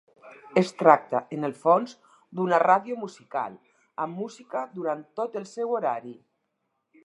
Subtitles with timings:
[0.61, 1.93] Es tracta, en el fons,
[2.39, 3.61] d'una ràdio musical,
[4.07, 6.19] amb música durant tot el seu horari.